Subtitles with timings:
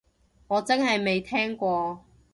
[0.47, 2.03] 我真係未聽過